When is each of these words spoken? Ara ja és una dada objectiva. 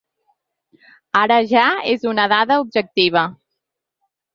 Ara 1.21 1.37
ja 1.53 1.67
és 1.95 2.09
una 2.15 2.29
dada 2.35 2.61
objectiva. 2.67 3.31